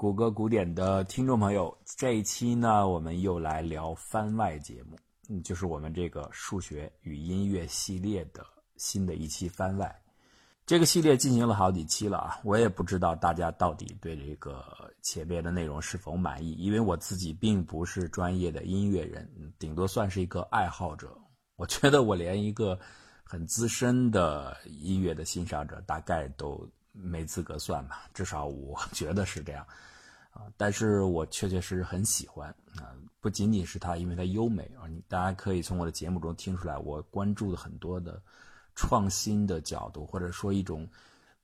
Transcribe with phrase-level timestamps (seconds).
[0.00, 4.96] 谷歌古典的听众朋友，这一期呢，我们又来聊番外节目，
[5.28, 8.42] 嗯，就是我们这个数学与音乐系列的
[8.78, 9.94] 新的一期番外。
[10.64, 21.14] 这个系列进行了好几期了啊，我也不知道大家到底对这个前面的内容是否满意，因为我自己并不是专业的音乐人，顶多算是一个爱好者。
[21.56, 22.80] 我觉得我连一个
[23.22, 29.62] 很资深的音乐的欣赏者，大概都没资格算吧，至少我觉得是这样。
[30.30, 38.22] 啊，但是我确确实实很喜欢啊，不仅仅是它，因为它优美啊，你大家可以从我的节目中听出来，我关注了很多的
[38.76, 40.88] 创新的角度，或者说一种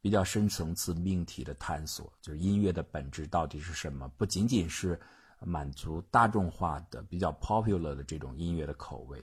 [0.01, 4.09] 比较深层次命题的探索，就是音乐的本质到底是什么？
[4.17, 4.99] 不仅仅是
[5.41, 9.21] 满足大众化的、比较 popular 的这种音乐的口味，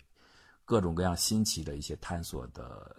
[0.65, 2.93] 各种各样新奇的一些探索的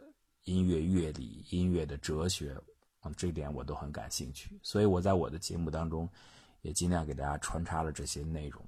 [0.44, 2.56] 音乐乐理、音乐的哲学，
[3.00, 6.08] 啊，这点我都很感兴趣，所以我在我的节目当中。
[6.64, 8.60] 也尽量给大家穿插了这些内容。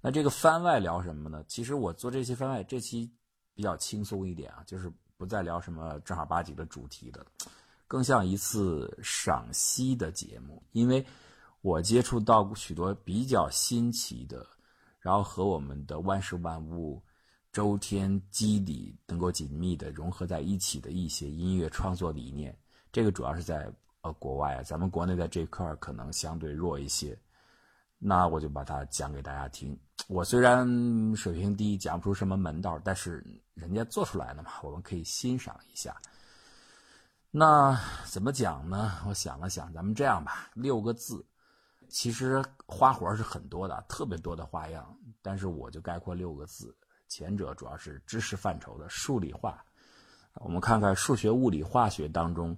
[0.00, 1.44] 那这个番外聊什么呢？
[1.46, 3.10] 其实我做这期番外，这期
[3.54, 7.24] 比较轻松一点啊，就是不再聊什么正儿八经的主题的，
[7.86, 10.62] 更像一次赏析的节目。
[10.72, 11.04] 因为
[11.60, 14.46] 我接触到许多比较新奇的，
[14.98, 17.02] 然后和我们的万事万物、
[17.52, 22.56] 周天机理能够紧密的融合在一起的一些音乐创作理念。
[22.92, 23.70] 这个主要是在
[24.00, 27.18] 呃国外啊，咱们国内在这块可能相对弱一些。
[27.98, 29.78] 那我就把它讲给大家听。
[30.08, 30.66] 我虽然
[31.16, 35.96] 水平低，讲不出什么门道，但是人家做出来了嘛，我们可以欣赏一下。
[37.30, 38.92] 那怎么讲呢？
[39.08, 41.24] 我想了想，咱们这样吧，六个字，
[41.88, 46.74] 其实花活是很多的，特别多的花样，但是我就概括六个字。
[47.08, 49.64] 前者主要是知识范畴的数理化，
[50.34, 52.56] 我们看看数学、物理、化学当中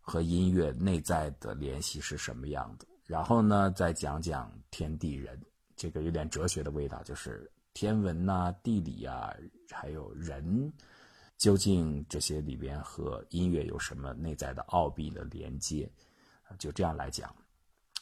[0.00, 2.86] 和音乐内在的联系是什么样的。
[3.06, 5.40] 然后呢，再讲讲天地人，
[5.76, 9.34] 这个有点哲学的味道，就是天文呐、地理啊，
[9.70, 10.72] 还有人，
[11.36, 15.90] 究竟这些里边和音乐有什么内在的奥秘的连接？
[16.58, 17.34] 就这样来讲。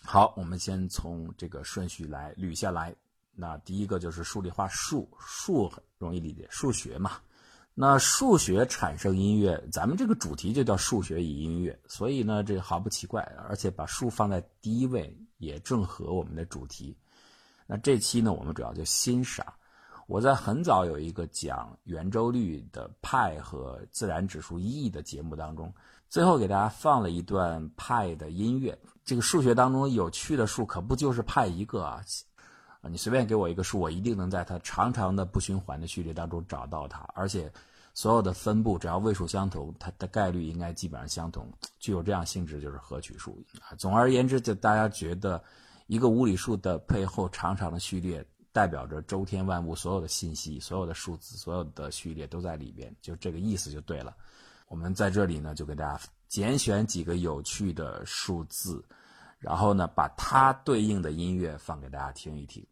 [0.04, 2.94] 好，我们先从这个顺序来捋下来。
[3.34, 7.20] 那第一个就是数理化，数数很容易理解，数学嘛。
[7.74, 16.94] 那数学产生音乐，咱们这个主题就叫数学与音乐，所以呢，这毫不奇怪，而且把数放在第一位也正合我们的主题。
[17.66, 19.46] 那这期呢，我们主要就欣赏。
[20.06, 25.72] 我在很早有一个讲圆周率的派和自然指数 e 的节目当中，
[26.10, 28.78] 最后给大家放了一段派的音乐。
[29.02, 32.02] 这个数学当中有趣的数可不就是派一个啊？
[32.82, 37.50] 啊，你随便给我一个数，我一定能在它长长的不循环的序列当中找到它，而且
[37.94, 43.72] 所有的分布只要位数相同，它的概率应该基本上相同，具有这样性质就是合取数啊。
[43.78, 45.42] 总而言之，就大家觉得
[45.86, 54.12] 一个无理数的背后长长的序列代表着周天万物所有的信息，所有的数字，所有的序列都在里边，就这个意思就对了。
[54.66, 58.82] 我们在这里呢，就给大家拣选几个有趣的数字，
[59.38, 62.66] 然后呢，把它对应的音乐放给大家听一听。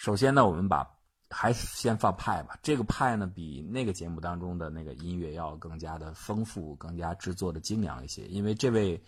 [0.00, 0.90] 首先呢，我们把
[1.28, 2.58] 还是先放派吧。
[2.62, 8.26] 这个派呢，比那个节目当中的那个音乐要更加的丰富，更加制作的精良一些。
[8.28, 8.98] 因为这位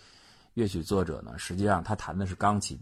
[0.52, 2.78] 乐曲作者呢，实际上他弹的是钢琴，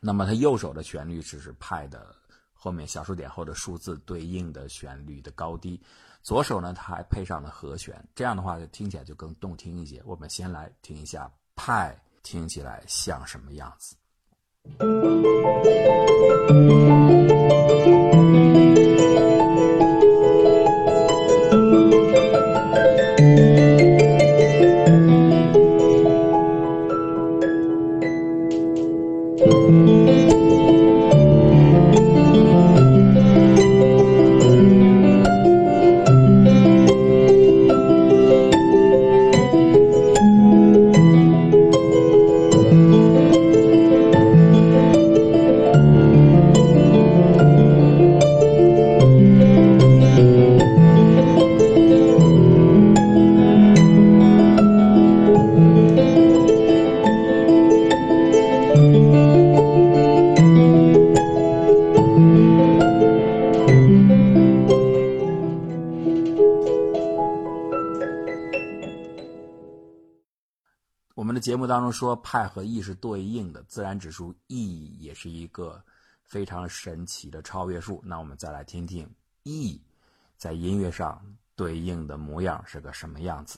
[0.00, 2.12] 那么他右手的旋律只是派的
[2.52, 5.80] 后面小数点后的数字对应的旋律的高低，
[6.24, 10.02] 左手呢他还配上了和弦，这样的话就听起来就更动听一些。
[10.04, 13.94] 我们先来听一下派听起来像什么样子。
[71.94, 75.82] 说派和 e 是对应的，自然指数 e 也是一个
[76.24, 78.02] 非常神奇的超越数。
[78.04, 79.08] 那我们再来听听
[79.44, 79.80] e
[80.36, 81.24] 在音乐上
[81.54, 83.56] 对应的模样是个什么样子。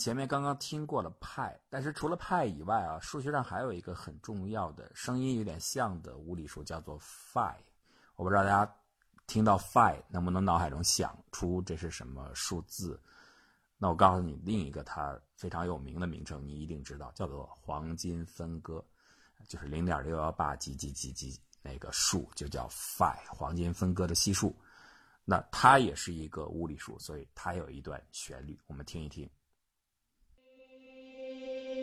[0.00, 7.54] 前面刚刚听过了派，但是除了派以外啊，数学上还有一个很重要的声音有点像的无理数，叫做 phi。
[8.16, 8.74] 我不知道大家
[9.26, 12.98] 听到 phi 能不能脑海中想出这是什么数字？
[13.76, 18.82] 那我告诉你另一个它非常有名的名称，你一定知道，叫做黄金分割，
[19.48, 24.56] 就是零点六幺八几几几几那个数就叫 phi，黄金分割的系数。
[25.26, 29.28] 那它也是一个无理数，所以它有一段旋律，我们听一听。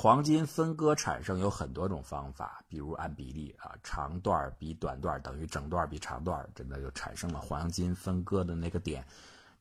[0.00, 9.04] 黄金分割产生有很多种方法，比如按比例啊，长段比短段等于整段比长段，真的就产生了黄金分割的那个点。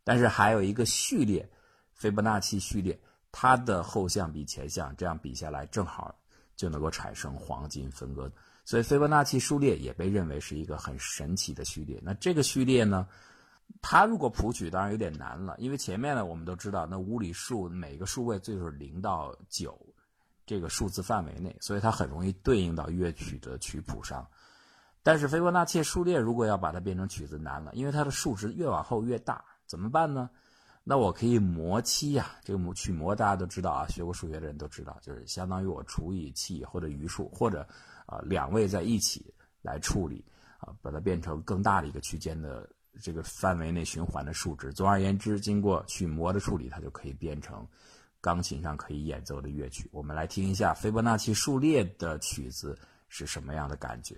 [0.03, 1.49] 但是还有一个序列，
[1.91, 2.95] 斐波那契序列，
[3.31, 6.13] 它的后项比前项，这样比下来正好
[6.55, 8.31] 就能够产生黄金分割。
[8.63, 11.99] 所以斐波那契数列也被认为是一个很神奇的序列。
[12.03, 13.07] 那这个序列呢，
[13.81, 19.75] 它如果谱取当然有点难了，因为前面呢我们都知道，那无理数每个数位最后是零到九。
[20.47, 24.25] 这个数字范围内，所以它很容易对应到乐曲的曲谱上。
[25.03, 30.29] 但是斐波那契数列如果要把它变成曲子难了，因为它的数值越往后越大，怎么办呢？
[30.83, 37.67] 那我可以模七呀，这个模曲模大家都知道啊，学过数学的人都知道，就是相当于我除以七或者余数，或者
[38.05, 40.23] 啊两位在一起来处理
[40.59, 42.69] 啊，把它变成更大的一个区间的
[43.01, 44.71] 这个范围内循环的数值。
[44.71, 47.67] 总而言之，经过曲模的处理，它就可以变成。
[48.21, 54.15] 钢琴上可以演奏的乐曲，我们来听一下斐波那契数列的曲子是什么样的感觉。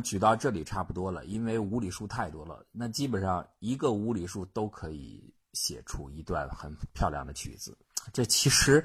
[0.00, 7.76] 们举到这里差不多了，因为无理数太多了，那基本上一个无理数都可以写出一段很漂亮的曲子。
[8.10, 8.82] 这其实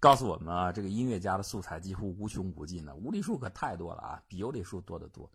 [0.00, 2.94] 告诉我们啊，这个音乐家的素材几乎无穷无尽的。
[2.94, 5.30] 无理数可太多了啊，比有理数多得多，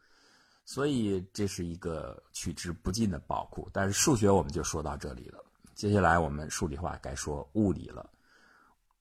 [0.65, 3.69] 所以这是一个取之不尽的宝库。
[3.71, 5.45] 但是数学我们就说到这里了，
[5.75, 8.09] 接下来我们数理化该说物理了。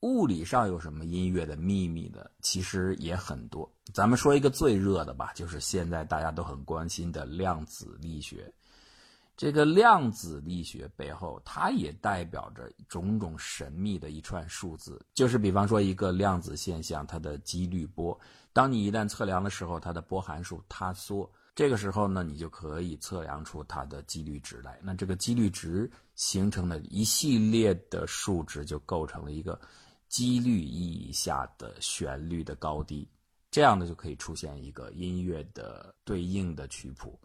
[0.01, 2.25] 物理上有什么音乐的秘密呢？
[2.41, 3.69] 其实也很多。
[3.93, 8.53] 咱们说一个最热的吧，就是现在大家都很关心的量子力学。
[9.37, 15.01] 这个量子力学背后，它也代表着种种神秘的一串数字。
[15.15, 18.19] 就是比方说一个量子现象，它的几率波，
[18.53, 21.29] 当你一旦测量的时候，它的波函数塌缩。
[21.55, 24.79] 这个时候呢，你就可以测量出它的几率值来。
[24.83, 29.61] 那这个几率值形成的一系列的数值，就构成了一个
[30.09, 33.09] 几率意义下的旋律的高低。
[33.51, 37.19] 这样呢，就可以出现一个音乐的对应的曲谱。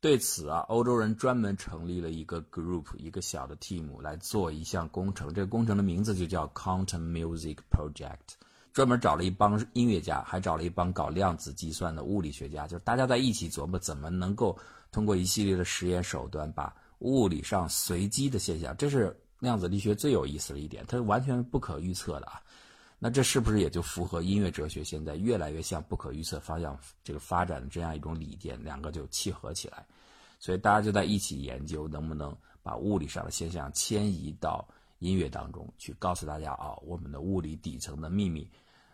[0.00, 5.34] 对此啊，欧洲人专门成立了一个 group，一个小的 team 来做一项工程。
[5.34, 8.36] 这个工程的名字就叫 Quantum Music Project。
[8.72, 14.56] 专门找了一帮音乐家，还找了一帮搞量子计算的物理学家，就是大家在一起琢磨怎么能够
[14.92, 22.40] 通过一系列的实验手段，把物理上随机的现象，这是量子力学最有意思的一点，它是完全不可预测的啊。
[22.98, 28.62] 那这是不是也就符合音乐哲学现在越来越向不可预测方向这个发展的这样一种理念？
[28.64, 29.86] 两个就契合起来，
[30.38, 34.66] 所以大家就在一起研究能不能把物理上的现象迁移到
[34.98, 38.48] 音乐当中去，告诉大家啊，我们的物理底层的秘密。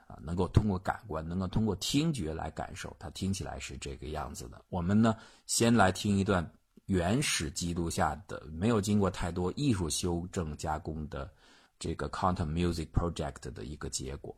[0.06, 4.62] 啊，能够通过感官，能够通过听觉来感受，它听起来是这个样子的。
[4.68, 6.46] 我们呢，先来听一段
[6.86, 11.30] 原始记录下的，没有经过太多艺术修正加工的
[11.78, 14.36] 这个 Quantum Music Project 的一个结果。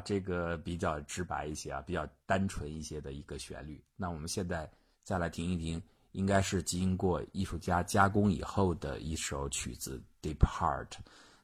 [0.00, 3.82] 这个比较直白一些啊，比较单纯一些的一个旋律。
[3.96, 4.70] 那我们现在
[5.02, 10.88] 再来听一听，应该是经过艺术家加工以后的一首曲子《Deep Heart》，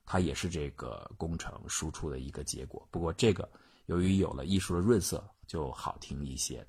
[0.04, 2.86] 它也是这个工程输出的一个结果。
[2.90, 3.48] 不过这个
[3.86, 6.66] 由于有了艺术的润色，就好听一些。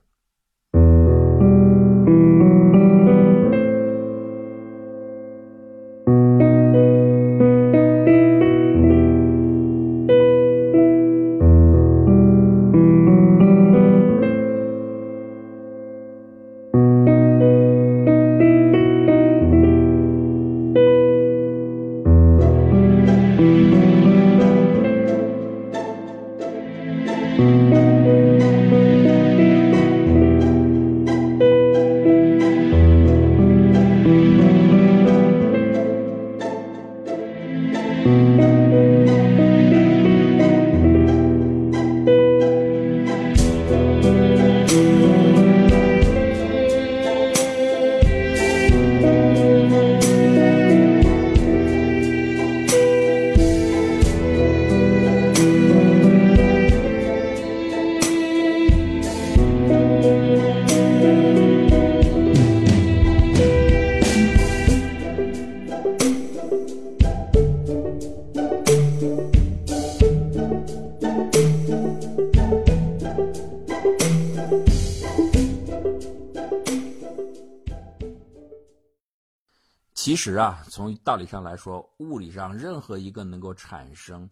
[80.15, 84.29] 其实啊，从道理上来说，物理上任何一个能够产生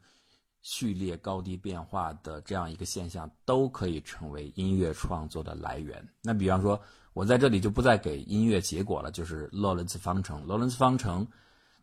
[0.61, 6.01] 序列高低变化的这样一个现象，都可以成为音乐创作的来源。
[6.21, 10.45] 那比方说，我在这里就不再给音乐结果了，就是洛伦兹方程。
[10.45, 11.27] 洛伦兹方程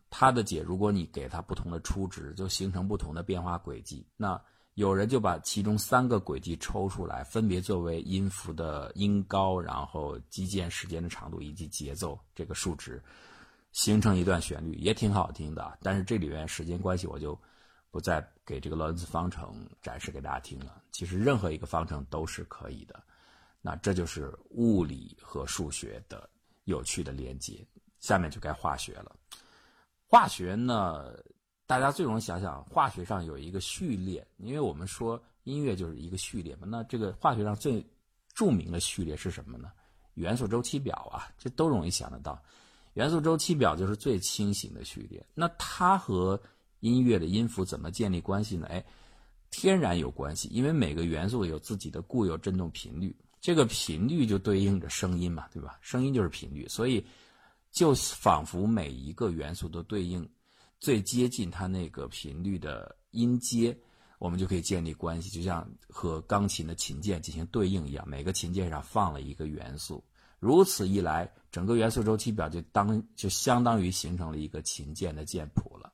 [0.09, 4.03] 它的解，如果你给它不同的初值，就形成不同的变化轨迹。
[4.17, 4.41] 那
[4.73, 12.99] 有人就把其中三个轨迹抽出来，分别作为音符的音高，然后基键时间的长度以及节奏这个数值。
[13.71, 17.37] 形成一段旋律也挺好听的，但是这里面时间关系，我就
[17.89, 20.81] 不再给这个罗伦兹方程展示给大家听了。
[20.91, 23.01] 其实任何一个方程都是可以的，
[23.61, 26.29] 那这就是物理和数学的
[26.65, 27.65] 有趣的连接。
[27.99, 29.15] 下面就该化学了。
[30.07, 31.13] 化学呢，
[31.67, 36.67] 大家最容易想想，化学上有一个序列，因为我们说音乐就是一个序列嘛。
[36.67, 37.85] 那这个化学上最
[38.33, 39.71] 著名的序列是什么呢？
[40.15, 42.41] 元素周期表啊，这都容易想得到。
[42.93, 46.41] 元素周期表就是最清醒的序列，那它和
[46.81, 48.67] 音乐的音符怎么建立关系呢？
[48.67, 48.83] 哎，
[49.49, 55.77] 天然有关系，因为每个元素有自己的固有振动频率，这个频率就对应着声音嘛，对吧？
[55.81, 57.05] 声音就是频率，所以
[57.71, 60.27] 就仿佛每一个元素都对应
[60.79, 63.77] 最接近它那个频率的音阶，
[64.19, 70.03] 我们就可以建立关系，就像和钢琴的琴键进行对应一样，每个琴键上放了一个元素。
[70.41, 75.93] 如此一来，整个元素周期表就当就相当于形成了一个琴键的键谱了。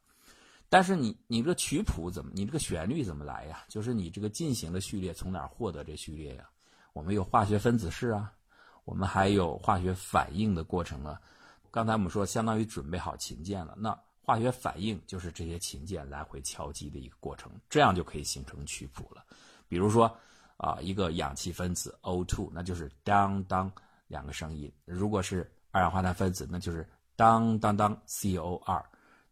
[0.69, 3.65] 但是你你这个曲谱怎么，你这个旋律怎么来呀？
[3.67, 6.49] 就是你这个进行的序列从哪儿获得这序列呀？
[6.93, 8.31] 我们有化学分子式啊，
[8.85, 11.21] 我们还有化学反应的过程啊。
[11.69, 19.25] 刚才我们说相当于准备好琴键了，那化学反应就是这些琴键来回敲击的一个过程，这样就可以形成曲谱了。
[19.67, 20.09] 比如说
[20.55, 23.69] 啊，一个氧气分子 O2，那就是当当。
[24.07, 28.83] 两个声音，如果是二氧化碳分子，那就是当当当 CO 二，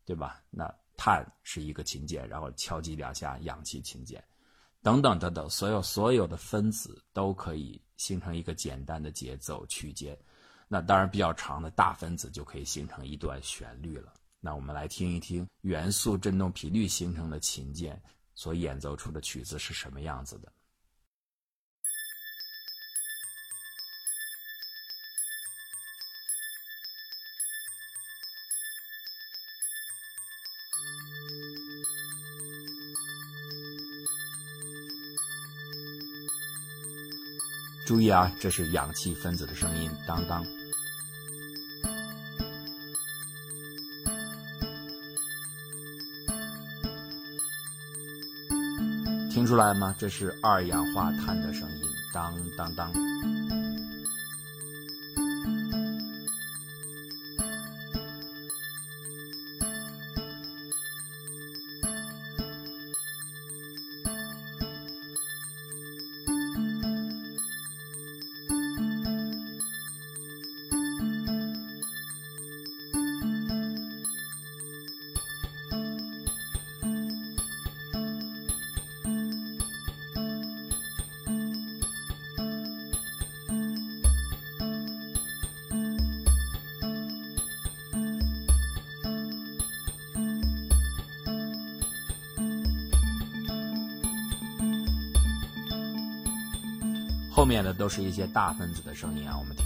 [0.06, 0.42] 对吧？
[0.50, 4.24] 那碳是一个琴键，然后敲击两下氧气琴键，
[4.82, 10.18] 等等等等，所有所有的分子都可以形成一个简单的节奏区间。
[10.68, 14.14] 那当然，比较长的大分子就可以形成一段旋律了。
[14.40, 18.02] 那我们来听一听元素振动频率形成的琴键
[18.34, 20.52] 所演奏出的曲子是什么样子的。
[37.86, 40.44] 注意啊，这是氧气分子的声音，当当。
[49.30, 49.94] 听出来吗？
[50.00, 52.92] 这是二氧化碳的声音，当当当。
[97.36, 99.66] 后面的都是一些大分子的声音啊，我们听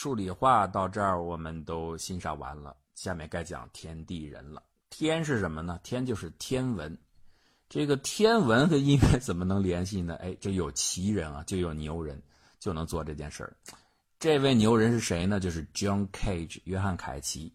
[0.00, 4.62] 数理化到这儿我们都欣赏完了，下面该讲天地人了。
[4.90, 5.76] 天是什么呢？
[5.82, 6.96] 天就是天文。
[7.68, 10.14] 这个天文和音乐怎么能联系呢？
[10.22, 12.22] 哎，就有奇人啊，就有牛人，
[12.60, 13.56] 就能做这件事儿。
[14.20, 15.40] 这位牛人是谁呢？
[15.40, 17.52] 就是 John Cage，约翰凯奇。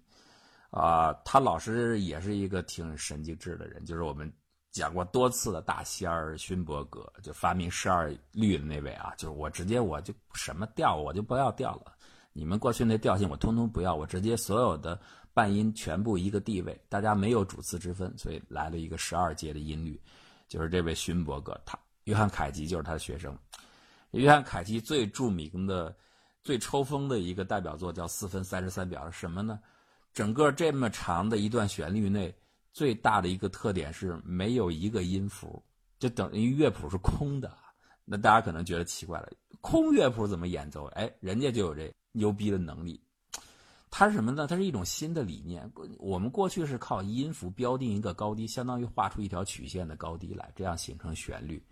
[0.69, 4.29] 啊，他老师也是一个挺神经质的人，就是我们。
[4.73, 11.93] 讲过多次的大仙儿勋伯格，就发明十二律的那位啊，就是我直接我就什么调我就不要调了，
[12.33, 14.99] 你们过去那调性我通通不要，我直接所有的
[15.33, 19.99] 半音全部一个地位，大家没有主次之分，所以来了一个十二阶的音律，
[20.47, 23.37] 就是这位勋伯格，他约翰凯奇就是他的学生，
[24.11, 25.95] 约翰凯奇最著名的、
[26.43, 29.59] 最抽风的一个代表作叫四分三十三秒，什么呢？
[30.13, 32.35] 整个这么长的一段旋律内。
[32.75, 35.63] 最大的一个特点是没有一个音符，
[35.99, 37.55] 就等于乐谱是空的。
[38.03, 39.29] 那大家可能觉得奇怪了，
[39.61, 40.85] 空乐谱怎么演奏？
[40.95, 42.99] 哎，人家就有这牛逼的能力。
[43.91, 44.47] 它是什么呢？
[44.47, 45.71] 它是一种新的理念。
[45.99, 51.63] 我们过去是靠音符标定一个高低，相当于画出一条曲线的高低来，这样形成旋律。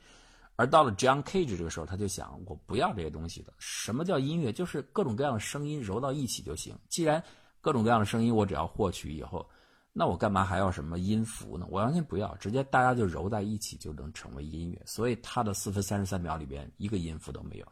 [0.56, 3.51] 而到了 John Cage 这个时候，他就想，我不要这些东西的。
[3.58, 4.54] 什么叫音乐？
[4.54, 6.77] 就是各种各样的声音揉到一起就行。
[6.89, 7.23] 既然
[7.60, 9.43] 各种各样的声音，我只要获取以后。
[9.91, 11.65] 那我干嘛还要什么音符呢？
[11.71, 14.80] 我完全不要，直接大家就揉在一起就能成为音乐。
[14.86, 17.65] 所以他的四分三十三秒里边一个音符都没有，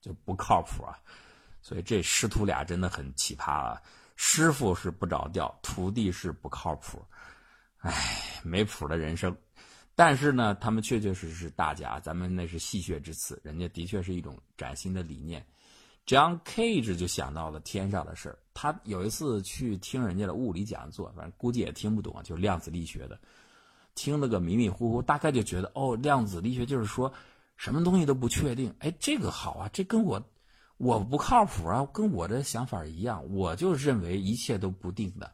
[0.00, 0.96] 就不靠谱啊。
[1.66, 3.82] 所以这师徒俩真的很奇葩啊！
[4.14, 7.04] 师傅是不着调，徒弟是不靠谱，
[7.78, 7.92] 唉，
[8.44, 9.36] 没谱的人生。
[9.96, 15.44] 但是呢，他们确确实实是大家，咱们那是戏谑之词，人家的确是一种崭新的理念。
[16.06, 18.38] John Cage 就想到了天上的事儿。
[18.54, 23.18] 他有一次去听人家的物理讲座，反正估计也听不懂，就量子力学的，
[23.96, 27.12] 听了个迷迷糊糊，大概就觉得哦，量子力学就是说
[27.56, 28.72] 什么东西都不确定。
[28.78, 30.22] 哎，这个好啊，这跟我
[30.78, 35.32] 我不靠谱啊，跟我的想法一样，我就认为一切都不定的。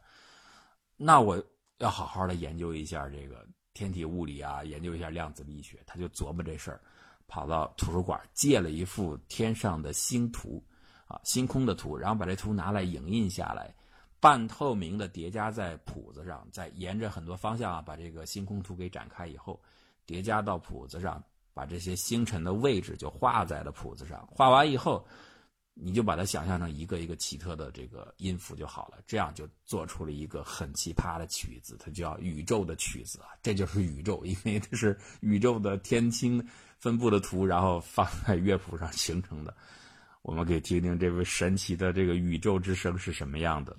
[0.95, 1.43] 那我
[1.79, 5.83] 要好好的研究一下这个天体物理啊，研究一下量子力学。
[5.85, 6.79] 他就琢磨这事儿，
[7.27, 10.63] 跑到图书馆借了一幅天上的星图，
[11.07, 13.75] 啊，星空的图，然后把这图拿来影印下来，
[14.21, 19.61] 半透明的叠加在谱子上，再沿着很多方向啊，把这个星空图给展开以后，
[20.05, 21.21] 叠加到谱子上，
[21.53, 24.25] 把这些星辰的位置就画在了谱子上。
[24.31, 25.05] 画完以后。
[25.75, 36.45] 你就把它想象成一个一个奇特的这个音符就好了，这样就做出了一个很奇葩的曲子，它叫宇宙的曲子啊，这就是宇宙，因为这是宇宙的天星
[36.79, 39.55] 分布的图，然后放在乐谱上形成的。
[40.21, 43.75] 我们可以听听这位神奇的这个宇宙之声是什么样的。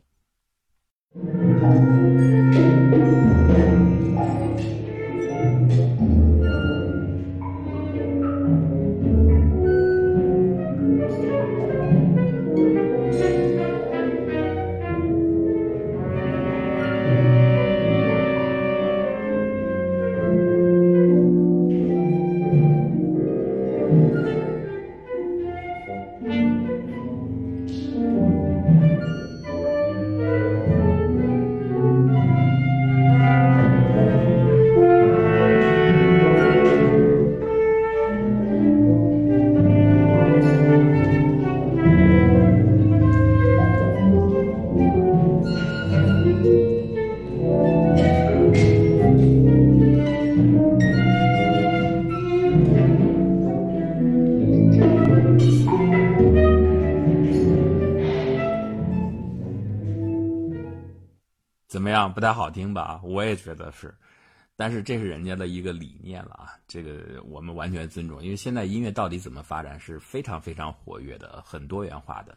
[62.15, 63.01] 不太好听吧？
[63.03, 63.95] 我也觉得是，
[64.57, 68.23] 但是这是人家的一个理念了啊，这个我们完全尊重。
[68.23, 72.37] 因为现在音乐到底怎么发展是非常非常活跃的，很多元化的。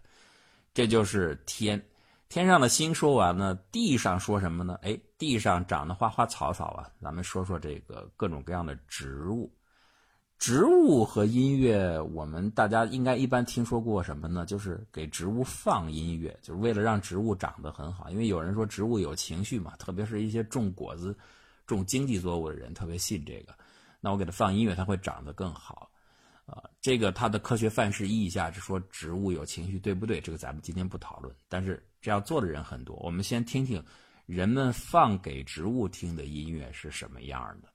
[0.73, 1.81] 这就是天，
[2.29, 4.77] 天上的星说完了，地上说什么呢？
[4.81, 9.51] 哎，地上长的花花草草啊，咱们说说这个各种各样的植物。
[10.39, 14.45] 植物和音乐，我们大家应该一般听说过什么呢？
[14.45, 18.09] 就是给植物放音乐，就是为了让植物长得很好。
[18.09, 21.17] 因为有人说植物有情绪嘛，特别是一些种果子、
[21.65, 23.53] 种经济作物的人特别信这个。
[23.99, 25.89] 那我给它放音乐，它会长得更好。
[26.45, 30.21] 啊，这个它的科学范式意义下是说植物有情绪，对不对？
[30.21, 31.35] 这个咱们今天不讨论。
[31.49, 33.83] 但是这样做的人很多，我们先听听
[34.27, 37.67] 人们放给植物听的音乐是什么样的。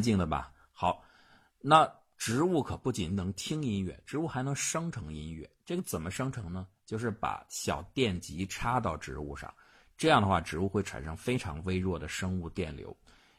[0.00, 0.52] 静的吧。
[0.72, 1.02] 好，
[1.60, 5.48] 那植物可不仅能听音乐，植物还能生成音乐。
[5.64, 6.66] 这个怎么生成呢？
[6.84, 9.52] 就是把小电极插到植物上，
[9.96, 12.96] 这样的话，植物会产生非常微弱的生物电流。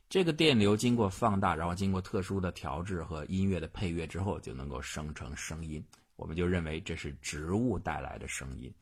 [0.08, 5.84] 这个电流经过放大，然后经过特殊的调制和音乐的配乐之后，就能够生成声音。
[6.16, 8.74] 我们就认为这是植物带来的声音。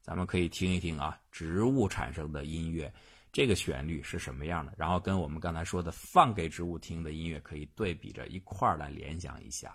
[0.00, 2.92] 咱们可以听一听啊，植物产生的音乐。
[3.32, 4.74] 这个旋律是什么样的？
[4.76, 9.74] 然后跟我们刚才说的放给植物听的音乐可以对比着一块儿来联想一下。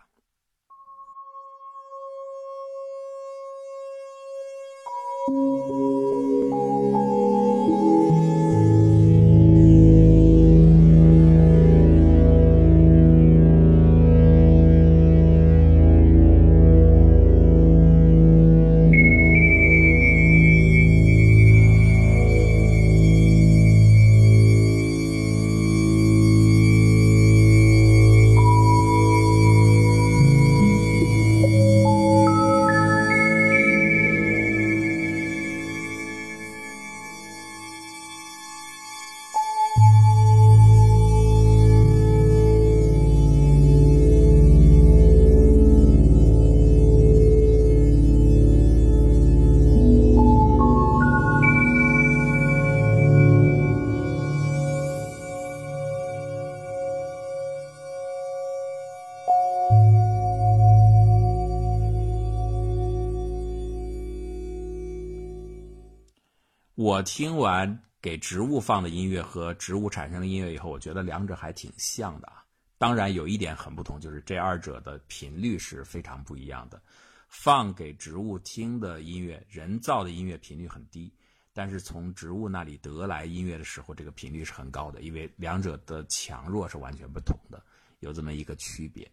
[66.98, 72.44] 我听完给植物放的音乐和植物产生的音乐以后，我觉得两者还挺像的啊。
[72.80, 76.82] 当然有一点很不同，就是这二者的频率是非常不一样的。
[77.28, 81.14] 放给植物听的音乐，人造的音乐频率很低，
[81.54, 87.64] 但是从植物那里得来音乐的时候，这个频率是很高的，因为两者的强弱是完全不同的，
[88.00, 89.08] 有这么一个区别。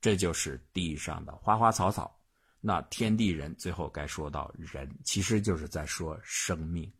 [0.00, 2.18] 这就是地上的花花草草。
[2.58, 6.90] 那天地人最后该说到人，其实就是在说生命。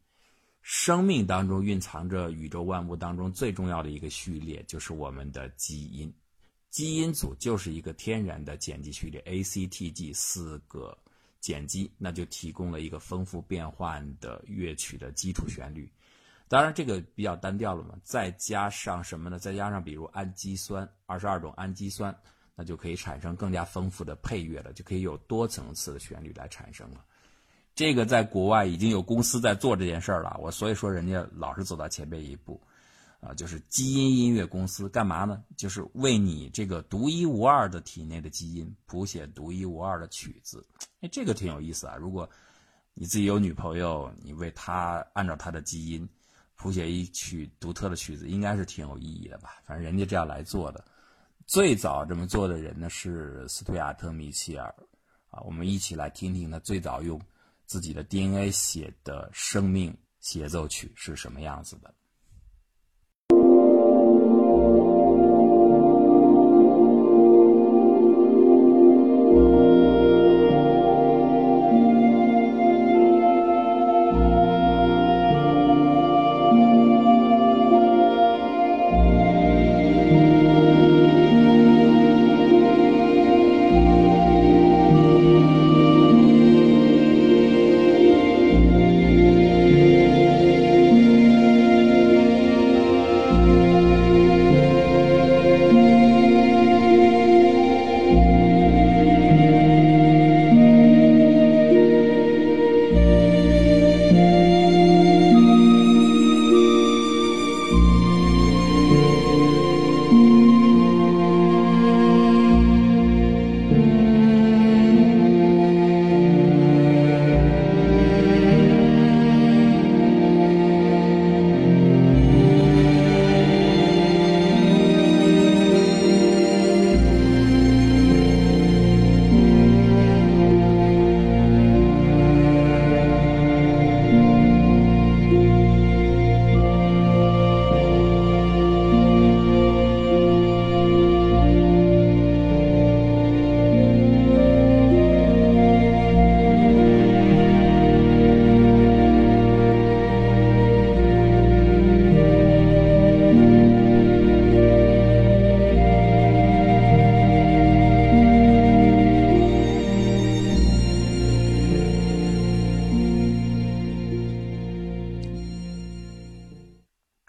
[0.62, 6.12] 生命当中蕴藏着宇宙万物当中最重要的一个序列，就是我们的基因。
[6.70, 10.96] 基因组就是一个天然的碱基序列，A、C、T、G 四个
[11.42, 15.90] 碱基，那就提供了一个丰富变换的乐曲的基础旋律。
[16.48, 19.38] 当然，这个比较单调了嘛，再加上什么呢？
[19.38, 22.16] 再加上比如氨基酸，二十二种氨基酸，
[22.54, 27.04] 那就可以产生更加丰富的配乐了，就可以有多层次的旋律来产生了。
[27.74, 32.60] 这个在国外已经有公司在做这件事儿了，我所以说人家老是走到前面一步。
[33.20, 35.44] 啊，就是基因音乐公司干嘛呢？
[35.56, 40.66] 就是为你这个独一无二的体内的基因谱写独一无二的曲子。
[41.02, 41.94] 哎，这个挺有意思啊！
[41.94, 42.28] 如果
[42.94, 46.08] 你自己有女朋友，你为她按照她的基因
[46.56, 49.50] 谱写一曲独特的曲子，应该是挺有意义的吧？
[49.64, 50.84] 反正人家这样来做的。
[51.46, 54.74] 最早这么做的人呢是斯图亚特·米切尔
[55.30, 57.20] 啊，我们一起来听听他最早用
[57.72, 61.94] 自己的 DNA 写的生命协奏曲是什么样子的。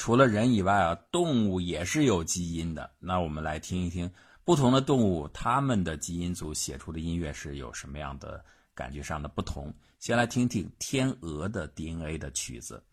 [0.04, 2.92] 除了人以外啊，动物也是有基因的。
[3.00, 4.12] 那我们来听一听
[4.44, 8.44] 不同的动物，它们的基因组写出的音乐是有什么样的
[8.76, 9.74] 感觉上的不同。
[10.00, 12.84] 先来听听天鹅的 DNA 的曲子。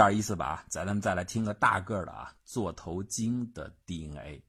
[0.00, 0.64] 点意思吧？
[0.68, 4.42] 咱们再来听个大个的啊，座头鲸的 DNA。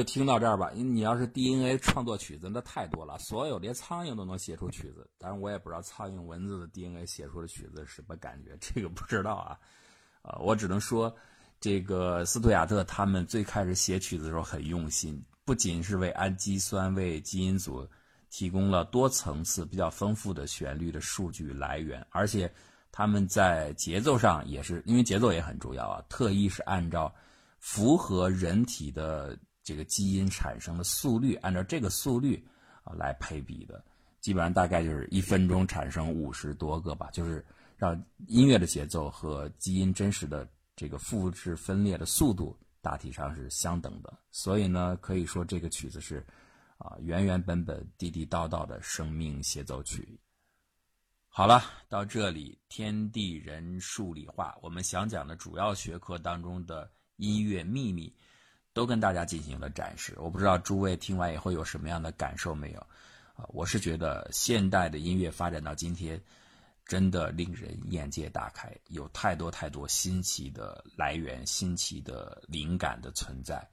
[0.00, 0.70] 就听到这儿吧。
[0.74, 5.06] 你要是 DNA 创作曲子，那太多了，所有连苍蝇都能写出曲子。
[5.18, 9.58] 当然，我也不知道苍蝇、蚊子的 DNA 写出的曲子是什么感觉， 这个不知道啊。
[10.22, 11.14] 呃，我只能说，
[11.60, 17.86] 这个斯图亚特他们最开始写曲子的时候很用心，不仅是为氨基酸、为基因组
[18.30, 22.50] 提供了多层次、比较丰富的旋律的数据来源，而且
[22.90, 27.12] 他们在节奏上也是，因为节奏也很重要啊，特意是按照。
[27.62, 29.38] 符合人体的
[29.70, 32.44] 这个基因产生的速率，按照这个速率
[32.82, 33.84] 啊来配比的，
[34.18, 37.94] 基本上大概就是一分钟产生五十多个吧，就是让
[38.26, 44.12] 音乐的节奏和基因真实的这个复制分裂的速度大体上是相等的。
[44.32, 46.26] 所以呢，可以说这个曲子是
[46.76, 50.18] 啊原原本本、地地道道的生命协奏曲。
[51.28, 56.90] 好了，到这里，天地人数理化，我们想讲的主要学科当中的。
[57.22, 58.10] 音乐秘密
[58.72, 62.80] 都跟大家进行了展示，我不知道诸位听完以后有什么样的感受没有？
[63.34, 66.20] 啊，我是觉得现代的音乐发展到今天，
[66.84, 73.66] 真的令人眼界大开，有太多太多新奇的来源、新奇的灵感的存在。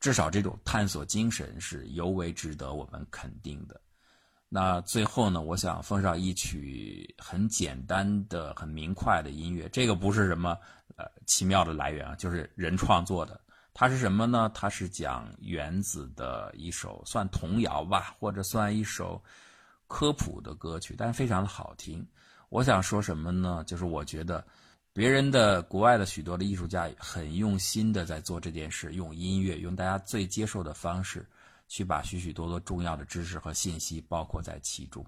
[0.00, 3.80] 至少这种探索精神是尤为值得我们肯定的。
[4.48, 10.58] 那最后呢，我想奉上一曲很简单的、很明快的音乐，这个不是什么。
[10.96, 13.40] 呃，奇妙的来源啊，就是人创作的。
[13.74, 14.48] 它是什么呢？
[14.54, 19.20] 它是讲原子的一首算童谣吧，或者算一首
[19.88, 22.06] 科普的歌曲，但是非常的好听。
[22.50, 23.64] 我想说什么呢？
[23.66, 24.46] 就是我觉得
[24.92, 31.28] 别人的国外的许多的艺术家很用心的在做这件事，用音乐，用大家最接受的方式，
[31.66, 35.04] 去把许许多多重要的知识和信息包括在其中。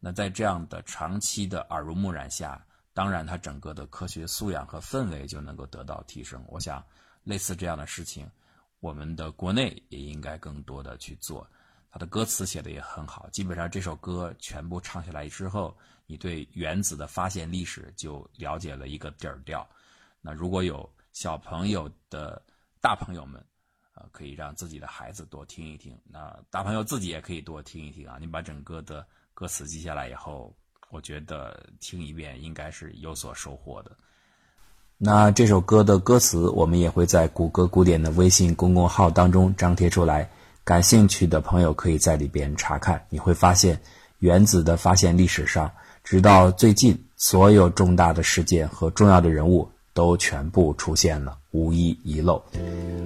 [0.00, 2.60] 那在这样的长期的耳濡目染下。
[2.92, 6.44] 当然，它整个的科学素养和氛围就能够得到提升。
[6.48, 6.84] 我想，
[7.30, 8.28] 类似这样的事情，
[8.80, 11.48] 我们的国内也应该更多的去做。
[11.92, 15.76] 他的歌词写的也很好，基本上这首歌全部唱下来之后，
[16.06, 19.64] 你对原子的发现历史就了解了一个底儿调。
[20.20, 22.42] 那如果有小朋友的
[22.80, 23.40] 大朋友们，
[23.92, 25.96] 啊，可以让自己的孩子多听一听。
[26.04, 28.18] 那大朋友自己也可以多听一听啊。
[28.20, 30.52] 你把整个的歌词记下来以后。
[30.92, 33.96] 我觉得听一遍应该是有所收获的。
[35.02, 40.28] 那这首歌的歌词，我们也会在谷歌古典的微信公众号当中张贴出来，
[40.62, 43.02] 感兴趣的朋友可以在里边查看。
[43.08, 43.80] 你会发现，
[44.18, 45.72] 原子的发现历史上，
[46.04, 52.42] 直到最近，所有重大的事件和重要的人物都全部出现了，无一遗漏。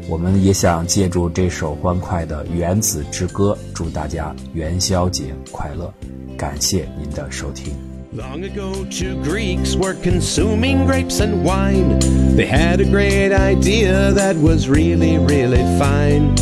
[0.08, 5.94] 我们也想借助这首欢快的《原子之歌》，祝大家元宵节快乐。
[6.36, 7.93] 感谢您的收听。
[8.14, 11.98] Long ago, two Greeks were consuming grapes and wine.
[12.36, 16.32] They had a great idea that was really, really fine.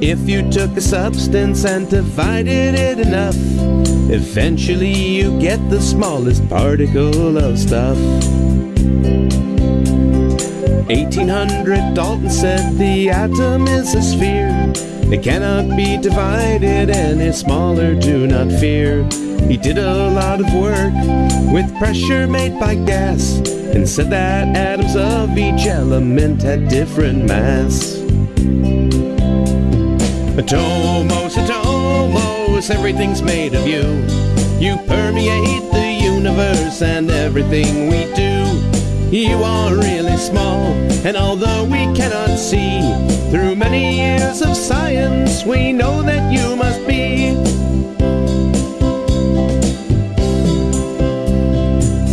[0.00, 3.34] If you took a substance and divided it enough,
[4.08, 7.98] eventually you get the smallest particle of stuff.
[10.88, 14.72] 1800 Dalton said the atom is a sphere.
[15.12, 19.02] It cannot be divided and any smaller, do not fear.
[19.48, 20.94] He did a lot of work
[21.52, 23.38] with pressure made by gas
[23.74, 27.96] and said that atoms of each element had different mass.
[30.38, 33.82] Atomos, atomos, everything's made of you.
[34.64, 38.75] You permeate the universe and everything we do.
[39.10, 40.72] You are really small,
[41.06, 42.80] and although we cannot see,
[43.30, 47.28] through many years of science, we know that you must be.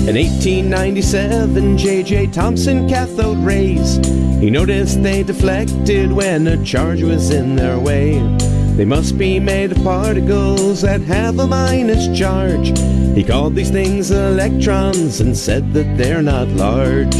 [0.08, 2.28] In 1897, J.J.
[2.28, 3.98] Thomson cathode rays.
[4.40, 8.20] He noticed they deflected when a charge was in their way.
[8.76, 12.78] They must be made of particles that have a minus charge.
[13.16, 17.14] He called these things electrons and said that they're not large.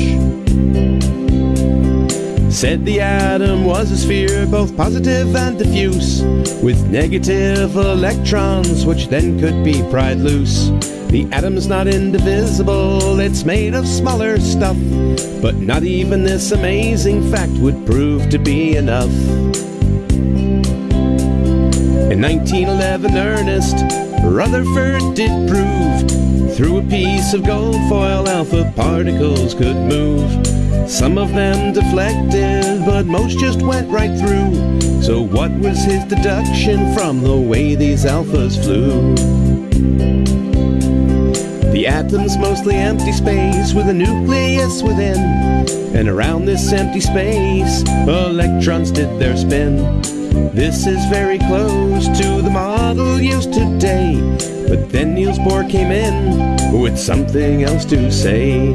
[2.52, 6.24] Said the atom was a sphere, both positive and diffuse,
[6.64, 10.70] with negative electrons, which then could be pried loose.
[11.10, 14.78] The atom's not indivisible, it's made of smaller stuff.
[15.40, 19.12] But not even this amazing fact would prove to be enough.
[22.14, 23.76] In 1911, Ernest
[24.24, 30.30] Rutherford did prove through a piece of gold foil alpha particles could move.
[30.88, 35.02] Some of them deflected, but most just went right through.
[35.02, 39.16] So, what was his deduction from the way these alphas flew?
[41.72, 45.18] The atom's mostly empty space with a nucleus within.
[45.96, 50.04] And around this empty space, electrons did their spin.
[50.34, 54.20] This is very close to the model used today.
[54.68, 58.74] But then Niels Bohr came in with something else to say.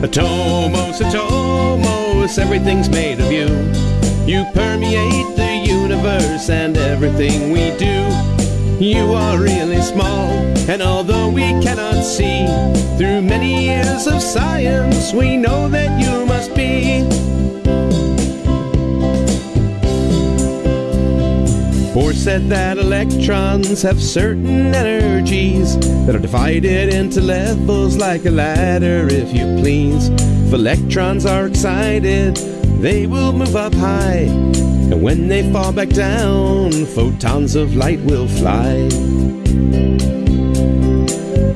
[0.00, 3.48] Atomos, atomos, everything's made of you.
[4.26, 8.08] You permeate the universe and everything we do.
[8.82, 10.30] You are really small,
[10.68, 12.46] and although we cannot see,
[12.96, 17.23] through many years of science, we know that you must be.
[21.94, 29.06] Bohr said that electrons have certain energies that are divided into levels like a ladder,
[29.08, 30.08] if you please.
[30.08, 32.34] If electrons are excited,
[32.82, 34.26] they will move up high.
[34.90, 38.88] And when they fall back down, photons of light will fly.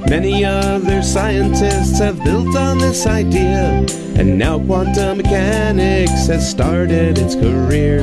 [0.09, 3.85] Many other scientists have built on this idea,
[4.17, 7.99] and now quantum mechanics has started its career.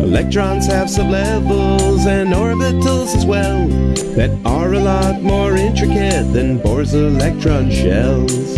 [0.00, 3.68] Electrons have sublevels and orbitals as well
[4.16, 8.56] that are a lot more intricate than Bohr's electron shells.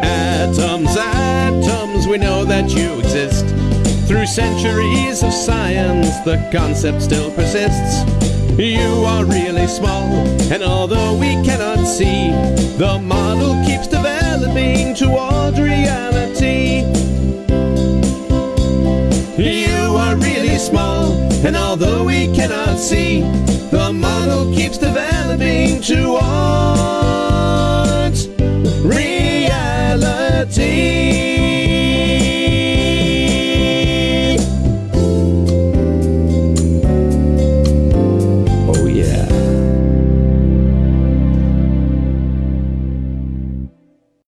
[0.00, 3.46] Atoms, atoms, we know that you exist.
[4.06, 8.35] Through centuries of science, the concept still persists.
[8.58, 10.16] You are really small,
[10.50, 12.30] and although we cannot see,
[12.78, 16.80] the model keeps developing toward reality.
[19.36, 21.12] You are really small,
[21.44, 23.20] and although we cannot see,
[23.70, 26.16] the model keeps developing towards
[28.82, 29.76] reality.